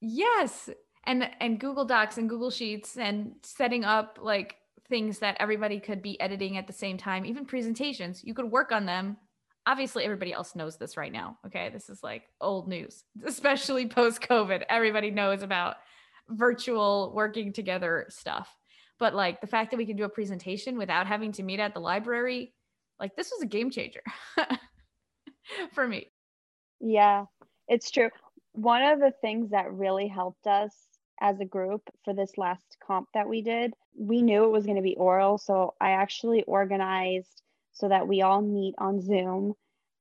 [0.00, 0.68] Yes.
[1.04, 4.56] And and Google Docs and Google Sheets and setting up like
[4.88, 8.72] things that everybody could be editing at the same time, even presentations, you could work
[8.72, 9.16] on them.
[9.68, 11.38] Obviously, everybody else knows this right now.
[11.46, 11.70] Okay.
[11.72, 14.64] This is like old news, especially post COVID.
[14.68, 15.76] Everybody knows about
[16.28, 18.54] virtual working together stuff.
[18.98, 21.74] But like the fact that we can do a presentation without having to meet at
[21.74, 22.54] the library,
[22.98, 24.02] like this was a game changer
[25.72, 26.10] for me.
[26.80, 27.24] Yeah,
[27.68, 28.10] it's true.
[28.52, 30.74] One of the things that really helped us
[31.20, 34.76] as a group for this last comp that we did, we knew it was going
[34.76, 35.38] to be oral.
[35.38, 39.54] So I actually organized so that we all meet on Zoom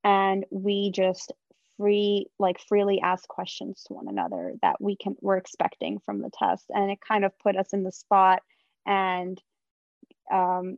[0.03, 1.31] and we just
[1.77, 6.31] free like freely ask questions to one another that we can we're expecting from the
[6.37, 6.65] test.
[6.69, 8.41] And it kind of put us in the spot
[8.85, 9.41] and
[10.31, 10.77] um,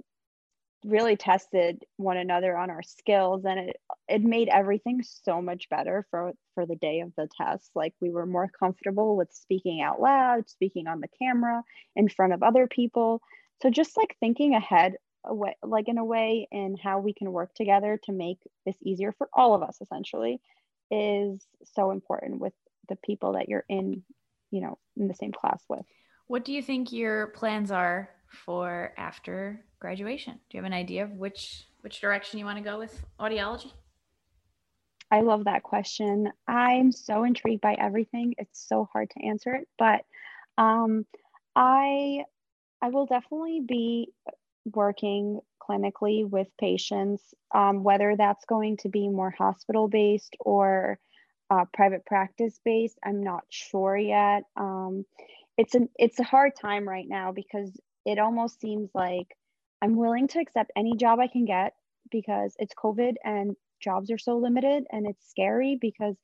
[0.86, 3.46] really tested one another on our skills.
[3.46, 3.78] And it
[4.08, 7.72] it made everything so much better for for the day of the test.
[7.76, 11.64] Like we were more comfortable with speaking out loud speaking on the camera
[11.96, 13.22] in front of other people.
[13.62, 14.96] So just like thinking ahead
[15.26, 19.12] away like in a way in how we can work together to make this easier
[19.12, 20.40] for all of us essentially
[20.92, 22.54] is so important with
[22.90, 24.04] the people that you're in
[24.52, 25.86] you know in the same class with
[26.28, 30.34] what do you think your plans are for after graduation?
[30.34, 33.72] Do you have an idea of which which direction you want to go with audiology?
[35.10, 36.30] I love that question.
[36.48, 38.36] I'm so intrigued by everything.
[38.38, 40.02] It's so hard to answer it, but
[40.58, 41.06] um,
[41.56, 42.26] I
[42.82, 44.12] I will definitely be
[44.66, 51.00] working clinically with patients, um, whether that's going to be more hospital based or
[51.50, 52.98] uh, private practice based.
[53.04, 54.44] I'm not sure yet.
[54.56, 55.06] Um,
[55.58, 57.72] it's an it's a hard time right now because
[58.06, 59.36] it almost seems like
[59.82, 61.74] I'm willing to accept any job I can get
[62.12, 66.16] because it's COVID and jobs are so limited and it's scary because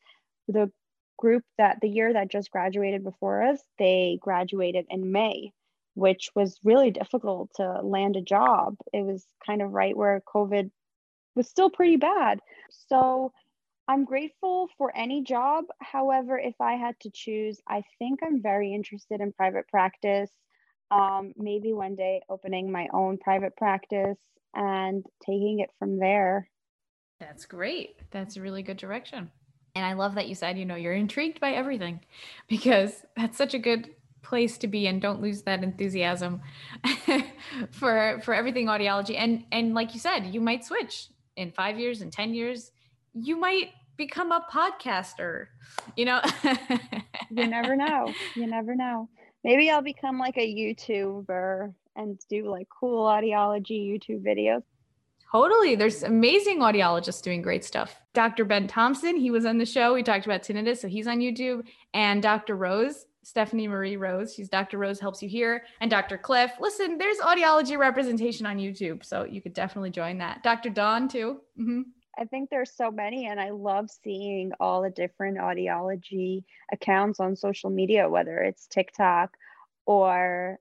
[0.48, 0.72] the
[1.18, 5.54] group that the year that just graduated before us, they graduated in May,
[5.96, 8.76] which was really difficult to land a job.
[8.92, 10.72] It was kind of right where COVID
[11.36, 12.40] was still pretty bad.
[12.70, 13.32] So
[13.88, 15.66] I'm grateful for any job.
[15.82, 20.32] However, if I had to choose, I think I'm very interested in private practice
[20.94, 24.20] um, maybe one day opening my own private practice
[24.54, 26.50] and taking it from there.
[27.20, 28.00] That's great.
[28.12, 29.32] That's a really good direction.
[29.76, 32.02] And I love that you said, you know, you're intrigued by everything
[32.48, 33.90] because that's such a good
[34.24, 36.42] place to be and don't lose that enthusiasm
[37.72, 42.02] for for everything audiology and and like you said you might switch in 5 years
[42.02, 42.72] and 10 years
[43.14, 45.48] you might become a podcaster
[45.96, 46.22] you know
[47.30, 49.08] you never know you never know
[49.44, 54.64] Maybe I'll become like a YouTuber and do like cool audiology YouTube videos.
[55.32, 55.76] Totally.
[55.76, 58.00] There's amazing audiologists doing great stuff.
[58.14, 58.46] Dr.
[58.46, 59.94] Ben Thompson, he was on the show.
[59.94, 61.66] We talked about tinnitus, so he's on YouTube.
[61.94, 62.56] And Dr.
[62.56, 64.78] Rose, Stephanie Marie Rose, she's Dr.
[64.78, 65.64] Rose Helps You Hear.
[65.82, 66.18] And Dr.
[66.18, 70.44] Cliff, listen, there's audiology representation on YouTube, so you could definitely join that.
[70.44, 70.70] Dr.
[70.70, 71.40] Dawn, too.
[71.60, 71.82] Mm-hmm.
[72.18, 77.36] I think there's so many, and I love seeing all the different audiology accounts on
[77.36, 79.36] social media, whether it's TikTok
[79.86, 80.60] or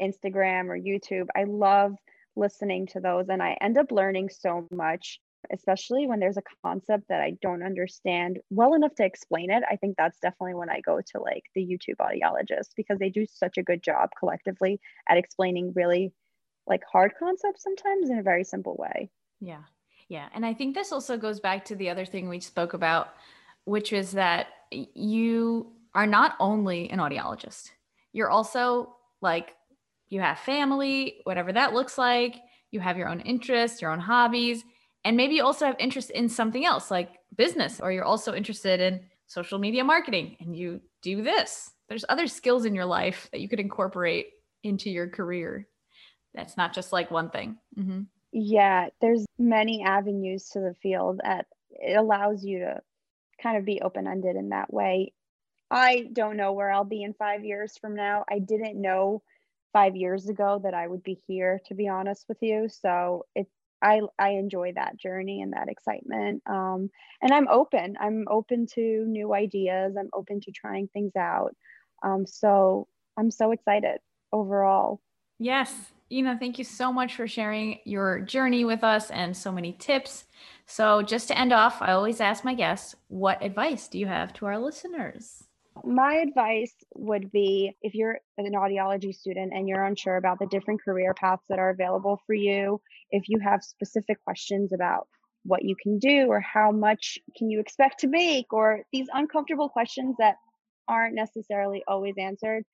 [0.00, 1.26] Instagram or YouTube.
[1.36, 1.96] I love
[2.34, 7.04] listening to those, and I end up learning so much, especially when there's a concept
[7.08, 9.62] that I don't understand well enough to explain it.
[9.70, 13.26] I think that's definitely when I go to like the YouTube audiologist because they do
[13.26, 16.12] such a good job collectively at explaining really
[16.66, 19.10] like hard concepts sometimes in a very simple way.
[19.40, 19.62] Yeah.
[20.08, 20.28] Yeah.
[20.34, 23.08] And I think this also goes back to the other thing we spoke about,
[23.64, 27.70] which is that you are not only an audiologist,
[28.12, 29.54] you're also like,
[30.08, 32.36] you have family, whatever that looks like.
[32.70, 34.64] You have your own interests, your own hobbies,
[35.06, 38.80] and maybe you also have interest in something else like business, or you're also interested
[38.80, 41.70] in social media marketing and you do this.
[41.88, 44.26] There's other skills in your life that you could incorporate
[44.64, 45.68] into your career.
[46.34, 47.56] That's not just like one thing.
[47.78, 48.00] Mm-hmm.
[48.32, 52.80] Yeah, there's many avenues to the field that it allows you to
[53.40, 55.12] kind of be open ended in that way.
[55.70, 58.24] I don't know where I'll be in five years from now.
[58.28, 59.22] I didn't know
[59.72, 62.68] five years ago that I would be here, to be honest with you.
[62.68, 63.46] So it,
[63.82, 66.42] I, I enjoy that journey and that excitement.
[66.46, 66.90] Um,
[67.22, 67.96] and I'm open.
[68.00, 69.94] I'm open to new ideas.
[69.98, 71.54] I'm open to trying things out.
[72.02, 73.98] Um, so I'm so excited
[74.32, 75.00] overall.
[75.38, 75.92] Yes.
[76.10, 80.24] Ina, thank you so much for sharing your journey with us and so many tips.
[80.66, 84.32] So, just to end off, I always ask my guests, what advice do you have
[84.34, 85.45] to our listeners?
[85.84, 90.82] My advice would be if you're an audiology student and you're unsure about the different
[90.82, 95.06] career paths that are available for you, if you have specific questions about
[95.44, 99.68] what you can do or how much can you expect to make or these uncomfortable
[99.68, 100.36] questions that
[100.88, 102.64] aren't necessarily always answered,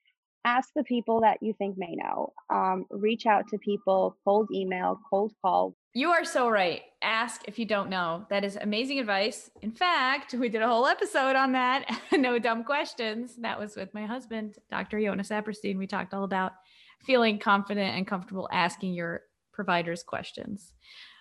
[0.45, 2.33] ask the people that you think may know.
[2.51, 5.75] Um, reach out to people, cold email, cold call.
[5.95, 6.83] You are so right.
[7.03, 8.27] Ask if you don't know.
[8.31, 9.51] That is amazing advice.
[9.61, 11.85] In fact, we did a whole episode on that.
[12.13, 13.37] no dumb questions.
[13.37, 15.01] That was with my husband, Dr.
[15.01, 15.79] Jonas Saperstein.
[15.79, 16.53] We talked all about
[17.05, 19.23] feeling confident and comfortable asking your
[19.53, 20.73] providers questions.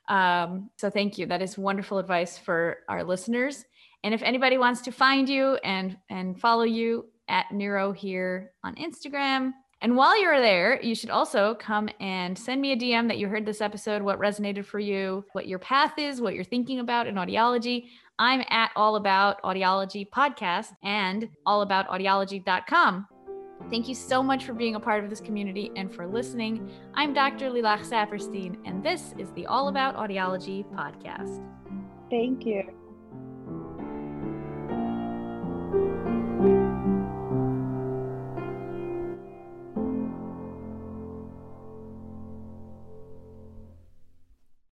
[0.07, 1.25] Um, so thank you.
[1.25, 3.65] That is wonderful advice for our listeners.
[4.03, 9.53] And if anybody wants to find you and and follow you, at NeuroHear on Instagram.
[9.81, 13.27] And while you're there, you should also come and send me a DM that you
[13.27, 17.07] heard this episode, what resonated for you, what your path is, what you're thinking about
[17.07, 17.87] in audiology.
[18.19, 23.07] I'm at All About Audiology Podcast and allaboutaudiology.com.
[23.71, 26.69] Thank you so much for being a part of this community and for listening.
[26.93, 27.49] I'm Dr.
[27.49, 31.43] Lilach Saperstein, and this is the All About Audiology Podcast.
[32.11, 32.80] Thank you.